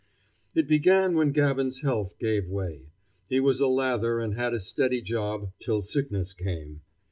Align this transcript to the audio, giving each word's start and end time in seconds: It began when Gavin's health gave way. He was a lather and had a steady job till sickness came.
It 0.55 0.67
began 0.67 1.13
when 1.13 1.31
Gavin's 1.31 1.81
health 1.81 2.17
gave 2.17 2.47
way. 2.47 2.87
He 3.29 3.39
was 3.39 3.59
a 3.59 3.67
lather 3.67 4.19
and 4.19 4.33
had 4.33 4.51
a 4.51 4.59
steady 4.59 4.99
job 5.03 5.51
till 5.59 5.83
sickness 5.83 6.33
came. 6.33 6.81